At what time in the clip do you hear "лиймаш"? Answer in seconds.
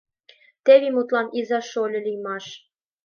2.05-2.45